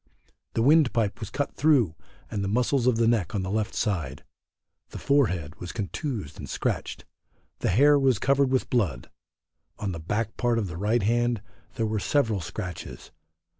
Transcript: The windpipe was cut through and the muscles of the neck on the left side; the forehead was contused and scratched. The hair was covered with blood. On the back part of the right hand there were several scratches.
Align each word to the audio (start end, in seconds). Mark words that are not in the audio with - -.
The 0.55 0.63
windpipe 0.63 1.19
was 1.19 1.29
cut 1.29 1.53
through 1.53 1.93
and 2.31 2.43
the 2.43 2.47
muscles 2.47 2.87
of 2.87 2.95
the 2.95 3.07
neck 3.07 3.35
on 3.35 3.43
the 3.43 3.51
left 3.51 3.75
side; 3.75 4.23
the 4.89 4.97
forehead 4.97 5.53
was 5.59 5.71
contused 5.71 6.39
and 6.39 6.49
scratched. 6.49 7.05
The 7.59 7.69
hair 7.69 7.99
was 7.99 8.17
covered 8.17 8.49
with 8.49 8.71
blood. 8.71 9.11
On 9.77 9.91
the 9.91 9.99
back 9.99 10.37
part 10.37 10.57
of 10.57 10.65
the 10.65 10.77
right 10.77 11.03
hand 11.03 11.43
there 11.75 11.85
were 11.85 11.99
several 11.99 12.41
scratches. 12.41 13.11